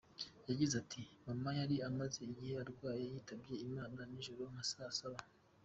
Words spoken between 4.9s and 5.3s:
saba.